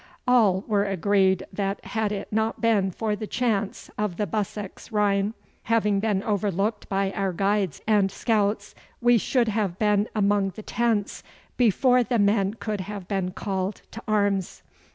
All 0.27 0.61
were 0.65 0.85
agreed 0.85 1.45
that 1.53 1.85
had 1.85 2.11
it 2.11 2.33
not 2.33 2.59
been 2.59 2.89
for 2.89 3.15
the 3.15 3.27
chance 3.27 3.91
of 3.99 4.17
the 4.17 4.25
Bussex 4.25 4.91
Rhine 4.91 5.35
having 5.65 5.99
been 5.99 6.23
overlooked 6.23 6.89
by 6.89 7.11
our 7.11 7.31
guides 7.31 7.81
and 7.85 8.09
scouts, 8.11 8.73
we 8.99 9.19
should 9.19 9.49
have 9.49 9.77
been 9.77 10.09
among 10.15 10.53
the 10.55 10.63
tents 10.63 11.21
before 11.55 12.01
the 12.03 12.17
men 12.17 12.55
could 12.55 12.81
have 12.81 13.07
been 13.07 13.29
called 13.29 13.83
to 13.91 14.01
arms. 14.07 14.63